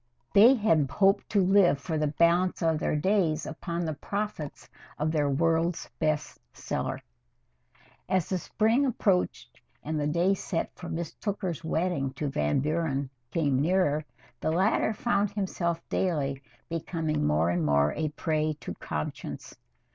[0.33, 5.11] They had hoped to live for the balance of their days upon the profits of
[5.11, 6.95] their World's Best Seller.
[6.95, 7.03] IV
[8.09, 13.11] As the spring approached and the day set for Miss Tooker's wedding to Van Buren
[13.29, 14.03] came nearer,
[14.39, 19.55] the latter found himself daily becoming more and more a prey to conscience.